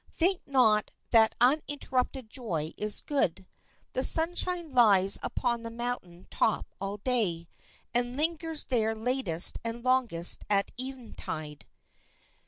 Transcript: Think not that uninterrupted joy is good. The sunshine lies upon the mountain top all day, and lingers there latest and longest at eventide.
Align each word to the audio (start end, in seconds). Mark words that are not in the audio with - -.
Think 0.13 0.41
not 0.47 0.89
that 1.11 1.35
uninterrupted 1.39 2.27
joy 2.27 2.73
is 2.75 3.01
good. 3.01 3.45
The 3.93 4.03
sunshine 4.03 4.71
lies 4.71 5.19
upon 5.21 5.61
the 5.61 5.69
mountain 5.69 6.25
top 6.31 6.65
all 6.81 6.97
day, 6.97 7.47
and 7.93 8.17
lingers 8.17 8.63
there 8.63 8.95
latest 8.95 9.59
and 9.63 9.83
longest 9.85 10.43
at 10.49 10.71
eventide. 10.79 11.67